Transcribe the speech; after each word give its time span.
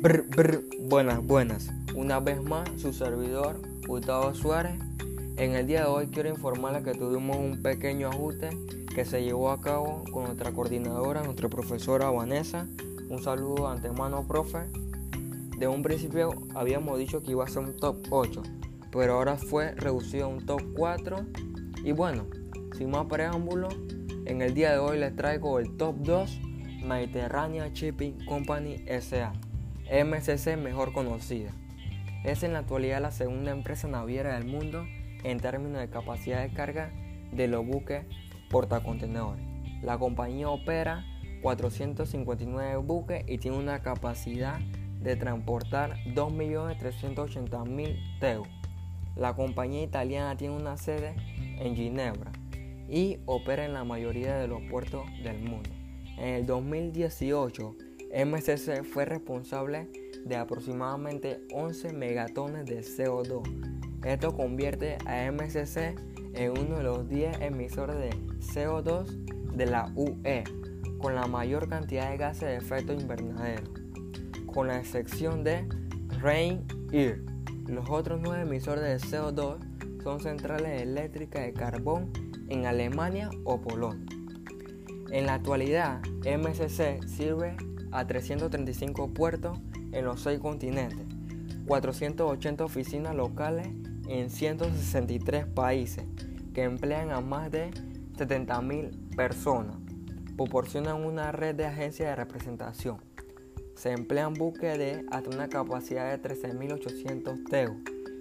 Brr, 0.00 0.26
brr, 0.28 0.64
buenas, 0.82 1.26
buenas. 1.26 1.70
Una 1.96 2.20
vez 2.20 2.40
más, 2.40 2.68
su 2.76 2.92
servidor, 2.92 3.60
Gustavo 3.84 4.32
Suárez. 4.32 4.78
En 5.36 5.56
el 5.56 5.66
día 5.66 5.80
de 5.80 5.86
hoy 5.86 6.06
quiero 6.06 6.28
informarles 6.28 6.84
que 6.84 6.92
tuvimos 6.92 7.36
un 7.36 7.62
pequeño 7.62 8.08
ajuste 8.08 8.50
que 8.94 9.04
se 9.04 9.24
llevó 9.24 9.50
a 9.50 9.60
cabo 9.60 10.04
con 10.12 10.26
nuestra 10.26 10.52
coordinadora, 10.52 11.24
nuestra 11.24 11.48
profesora 11.48 12.10
Vanessa. 12.10 12.68
Un 13.08 13.20
saludo 13.20 13.66
antemano, 13.68 14.24
profe. 14.24 14.66
De 15.58 15.66
un 15.66 15.82
principio 15.82 16.30
habíamos 16.54 16.96
dicho 16.96 17.20
que 17.20 17.32
iba 17.32 17.42
a 17.42 17.48
ser 17.48 17.64
un 17.64 17.76
top 17.76 17.96
8, 18.10 18.42
pero 18.92 19.14
ahora 19.14 19.36
fue 19.36 19.74
reducido 19.74 20.26
a 20.26 20.28
un 20.28 20.46
top 20.46 20.62
4. 20.76 21.26
Y 21.82 21.90
bueno, 21.90 22.26
sin 22.76 22.90
más 22.90 23.06
preámbulos, 23.06 23.74
en 24.26 24.42
el 24.42 24.54
día 24.54 24.70
de 24.70 24.78
hoy 24.78 25.00
les 25.00 25.16
traigo 25.16 25.58
el 25.58 25.76
top 25.76 25.96
2 26.02 26.40
Mediterranean 26.84 27.72
Shipping 27.72 28.24
Company 28.26 28.84
SA, 29.00 29.32
MSC 29.90 30.56
mejor 30.56 30.92
conocida. 30.92 31.52
Es 32.24 32.42
en 32.42 32.52
la 32.52 32.58
actualidad 32.60 33.00
la 33.00 33.10
segunda 33.10 33.52
empresa 33.52 33.88
naviera 33.88 34.34
del 34.34 34.44
mundo 34.44 34.84
en 35.24 35.40
términos 35.40 35.80
de 35.80 35.88
capacidad 35.88 36.42
de 36.42 36.52
carga 36.52 36.90
de 37.32 37.48
los 37.48 37.66
buques 37.66 38.04
portacontenedores. 38.50 39.42
La 39.82 39.96
compañía 39.98 40.50
opera 40.50 41.06
459 41.42 42.76
buques 42.76 43.24
y 43.26 43.38
tiene 43.38 43.56
una 43.56 43.80
capacidad 43.80 44.60
de 45.00 45.16
transportar 45.16 45.96
2.380.000 46.14 48.20
TEU. 48.20 48.42
La 49.16 49.34
compañía 49.34 49.82
italiana 49.82 50.36
tiene 50.36 50.56
una 50.56 50.76
sede 50.76 51.14
en 51.58 51.74
Ginebra 51.76 52.32
y 52.88 53.18
opera 53.26 53.64
en 53.64 53.72
la 53.72 53.84
mayoría 53.84 54.36
de 54.36 54.48
los 54.48 54.60
puertos 54.70 55.06
del 55.22 55.40
mundo. 55.40 55.70
En 56.18 56.34
el 56.34 56.46
2018, 56.46 57.76
MSC 58.12 58.84
fue 58.84 59.04
responsable 59.04 59.88
de 60.24 60.36
aproximadamente 60.36 61.46
11 61.52 61.92
megatones 61.92 62.66
de 62.66 62.80
CO2. 62.80 63.42
Esto 64.04 64.34
convierte 64.34 64.98
a 65.06 65.30
MSC 65.30 65.94
en 66.34 66.50
uno 66.52 66.78
de 66.78 66.82
los 66.82 67.08
10 67.08 67.40
emisores 67.40 67.96
de 67.96 68.10
CO2 68.40 69.06
de 69.54 69.66
la 69.66 69.92
UE, 69.94 70.44
con 70.98 71.14
la 71.14 71.26
mayor 71.26 71.68
cantidad 71.68 72.10
de 72.10 72.16
gases 72.16 72.48
de 72.48 72.56
efecto 72.56 72.92
invernadero, 72.92 73.64
con 74.46 74.68
la 74.68 74.78
excepción 74.78 75.44
de 75.44 75.68
Rain. 76.20 76.66
Los 77.66 77.90
otros 77.90 78.20
9 78.22 78.42
emisores 78.42 78.84
de 78.84 78.96
CO2 79.08 79.58
son 80.02 80.20
centrales 80.20 80.80
eléctricas 80.80 81.42
de 81.42 81.52
carbón 81.52 82.10
en 82.48 82.66
Alemania 82.66 83.28
o 83.44 83.60
Polonia. 83.60 84.06
En 85.10 85.26
la 85.26 85.34
actualidad, 85.34 86.00
MSC 86.24 87.06
sirve 87.06 87.56
a 87.92 88.06
335 88.06 89.14
puertos 89.14 89.58
en 89.92 90.04
los 90.04 90.20
6 90.20 90.40
continentes, 90.40 91.06
480 91.66 92.64
oficinas 92.64 93.14
locales 93.14 93.68
en 94.08 94.30
163 94.30 95.46
países 95.46 96.04
que 96.54 96.64
emplean 96.64 97.10
a 97.10 97.20
más 97.20 97.50
de 97.50 97.70
70.000 98.16 99.16
personas. 99.16 99.76
Proporcionan 100.36 101.04
una 101.04 101.32
red 101.32 101.54
de 101.54 101.66
agencias 101.66 102.10
de 102.10 102.16
representación. 102.16 102.98
Se 103.74 103.92
emplean 103.92 104.34
buques 104.34 104.78
de 104.78 105.04
hasta 105.10 105.30
una 105.30 105.48
capacidad 105.48 106.16
de 106.16 106.28
13.800 106.28 107.48
TEU, 107.48 107.76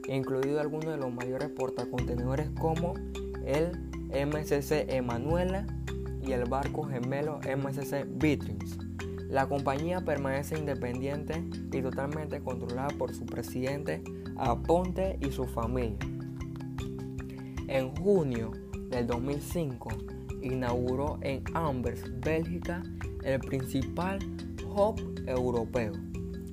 incluido 0.08 0.60
algunos 0.60 0.88
de 0.92 0.98
los 0.98 1.12
mayores 1.12 1.50
portacontenedores 1.50 2.50
como 2.60 2.94
el 3.46 3.72
MSC 4.12 4.86
Emanuela, 4.90 5.66
y 6.28 6.34
el 6.34 6.46
barco 6.46 6.84
gemelo 6.84 7.40
MSC 7.40 8.06
Beatrice. 8.06 8.78
La 9.30 9.48
compañía 9.48 10.02
permanece 10.02 10.58
independiente 10.58 11.44
y 11.72 11.82
totalmente 11.82 12.40
controlada 12.42 12.90
por 12.98 13.14
su 13.14 13.26
presidente 13.26 14.02
Aponte 14.38 15.18
y 15.22 15.32
su 15.32 15.46
familia. 15.46 15.98
En 17.68 17.94
junio 17.96 18.52
del 18.90 19.06
2005 19.06 19.90
inauguró 20.42 21.20
en 21.22 21.44
Ambers, 21.54 22.04
Bélgica, 22.22 22.84
el 23.24 23.40
principal 23.42 24.20
hub 24.64 25.24
europeo. 25.28 25.92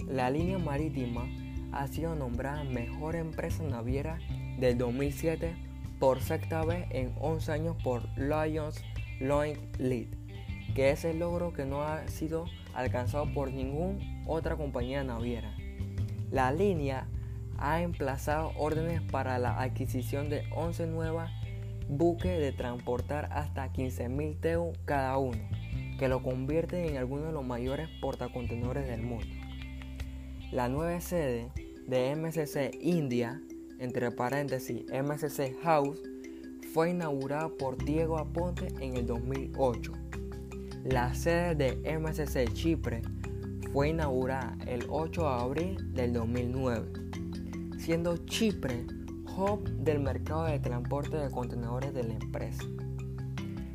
La 0.08 0.30
línea 0.30 0.58
marítima 0.58 1.28
ha 1.70 1.86
sido 1.86 2.16
nombrada 2.16 2.64
mejor 2.64 3.14
empresa 3.14 3.62
naviera 3.62 4.18
del 4.58 4.78
2007 4.78 5.54
por 6.00 6.20
sexta 6.20 6.64
vez 6.64 6.86
en 6.90 7.14
11 7.20 7.52
años 7.52 7.76
por 7.84 8.02
Lions 8.18 8.82
Lloyd 9.20 9.58
Lead, 9.78 10.08
que 10.74 10.90
es 10.90 11.04
el 11.04 11.20
logro 11.20 11.52
que 11.52 11.64
no 11.64 11.82
ha 11.82 12.06
sido 12.08 12.46
alcanzado 12.74 13.32
por 13.32 13.52
ninguna 13.52 13.98
otra 14.26 14.56
compañía 14.56 15.04
naviera. 15.04 15.54
La 16.30 16.52
línea 16.52 17.06
ha 17.58 17.80
emplazado 17.82 18.52
órdenes 18.56 19.00
para 19.02 19.38
la 19.38 19.60
adquisición 19.60 20.28
de 20.28 20.44
11 20.54 20.86
nuevas 20.88 21.30
buques 21.88 22.38
de 22.38 22.52
transportar 22.52 23.28
hasta 23.32 23.72
15.000 23.72 24.40
TEU 24.40 24.72
cada 24.84 25.16
uno, 25.18 25.40
que 25.98 26.08
lo 26.08 26.22
convierte 26.22 26.88
en 26.88 26.96
alguno 26.96 27.26
de 27.26 27.32
los 27.32 27.44
mayores 27.44 27.88
portacontenedores 28.00 28.86
del 28.86 29.02
mundo. 29.02 29.26
La 30.50 30.68
nueva 30.68 31.00
sede 31.00 31.50
de 31.86 32.14
MSC 32.16 32.70
India, 32.80 33.40
entre 33.78 34.10
paréntesis 34.10 34.84
MSC 34.90 35.60
House, 35.62 36.00
fue 36.72 36.90
inaugurada 36.90 37.48
por 37.48 37.76
Diego 37.84 38.18
Aponte 38.18 38.68
en 38.80 38.96
el 38.96 39.06
2008. 39.06 39.92
La 40.84 41.14
sede 41.14 41.54
de 41.54 41.98
MSC 41.98 42.52
Chipre 42.52 43.00
fue 43.72 43.88
inaugurada 43.88 44.54
el 44.66 44.84
8 44.90 45.22
de 45.22 45.28
abril 45.28 45.94
del 45.94 46.12
2009, 46.12 46.92
siendo 47.78 48.18
Chipre 48.26 48.84
hub 49.34 49.66
del 49.78 50.00
mercado 50.00 50.44
de 50.44 50.58
transporte 50.58 51.16
de 51.16 51.30
contenedores 51.30 51.94
de 51.94 52.04
la 52.04 52.12
empresa. 52.12 52.64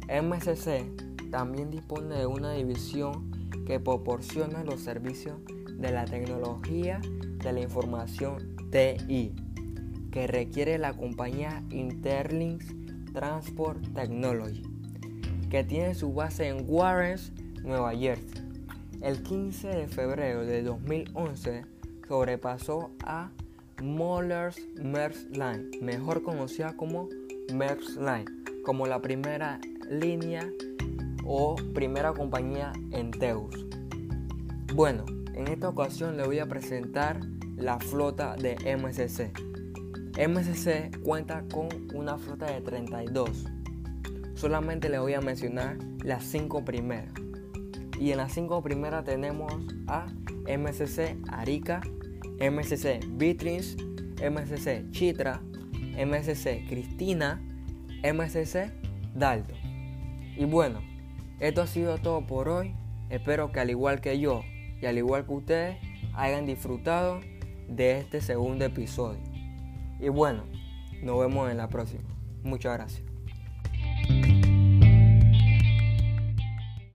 MSC 0.08 1.32
también 1.32 1.72
dispone 1.72 2.14
de 2.14 2.28
una 2.28 2.52
división 2.52 3.32
que 3.66 3.80
proporciona 3.80 4.64
los 4.64 4.80
servicios 4.80 5.40
de 5.80 5.92
la 5.92 6.06
tecnología 6.06 7.02
de 7.44 7.54
la 7.54 7.62
información 7.62 8.56
TI, 8.70 9.34
que 10.12 10.28
requiere 10.28 10.78
la 10.78 10.94
compañía 10.94 11.64
Interlinks 11.72 12.68
Transport 13.14 13.82
Technology, 13.96 14.62
que 15.50 15.64
tiene 15.64 15.96
su 15.96 16.14
base 16.14 16.48
en 16.48 16.66
Warren, 16.68 17.18
Nueva 17.64 17.96
Jersey. 17.96 18.44
El 19.02 19.24
15 19.24 19.68
de 19.68 19.88
febrero 19.88 20.46
de 20.46 20.62
2011 20.62 21.66
sobrepasó 22.08 22.92
a 23.04 23.32
Mollers 23.82 24.60
Maersk 24.84 25.30
Line, 25.32 25.70
mejor 25.82 26.22
conocida 26.22 26.76
como 26.76 27.08
Maersk 27.54 27.98
Line, 27.98 28.26
como 28.64 28.88
la 28.88 29.02
primera 29.02 29.60
línea 29.90 30.48
o 31.26 31.56
primera 31.74 32.14
compañía 32.14 32.74
en 32.92 33.12
Teus. 33.12 33.66
Bueno, 34.74 35.06
en 35.34 35.48
esta 35.48 35.70
ocasión 35.70 36.18
le 36.18 36.26
voy 36.26 36.40
a 36.40 36.48
presentar 36.48 37.22
la 37.56 37.80
flota 37.80 38.36
de 38.36 38.56
MSC. 38.78 39.32
MSC 40.28 41.02
cuenta 41.04 41.46
con 41.52 41.70
una 41.94 42.18
flota 42.18 42.48
de 42.48 42.62
32. 42.62 43.46
Solamente 44.40 44.88
le 44.88 45.00
voy 45.00 45.16
a 45.16 45.20
mencionar 45.20 45.76
las 46.02 46.24
5 46.24 46.64
primeras. 46.64 47.12
Y 48.00 48.12
en 48.12 48.20
las 48.20 48.32
5 48.32 48.64
primeras 48.64 49.04
tenemos 49.04 49.54
a 49.86 50.06
MSC 50.48 51.18
Arica, 51.28 51.82
MSC 52.40 53.06
Beatrice, 53.18 53.76
MSC 54.16 54.92
Chitra, 54.92 55.42
MSC 55.98 56.66
Cristina, 56.70 57.42
MSC 58.02 58.72
Dalto. 59.14 59.54
Y 60.38 60.46
bueno, 60.46 60.80
esto 61.42 61.62
ha 61.62 61.68
sido 61.68 61.98
todo 61.98 62.26
por 62.26 62.48
hoy. 62.48 62.74
Espero 63.10 63.52
que 63.52 63.60
al 63.60 63.70
igual 63.70 64.00
que 64.00 64.22
yo 64.22 64.44
y 64.82 64.86
al 64.86 64.98
igual 64.98 65.26
que 65.26 65.34
ustedes 65.34 65.78
hayan 66.14 66.46
disfrutado 66.46 67.20
de 67.68 67.98
este 67.98 68.22
segundo 68.22 68.64
episodio. 68.64 69.20
Y 70.00 70.08
bueno, 70.08 70.46
nos 71.04 71.20
vemos 71.20 71.52
en 71.52 71.58
la 71.58 71.68
próxima. 71.68 72.08
Muchas 72.42 72.78
gracias. 72.78 73.09